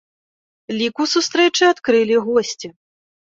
Лік 0.77 1.03
у 1.03 1.07
сустрэчы 1.13 1.63
адкрылі 1.73 2.15
госці. 2.31 2.73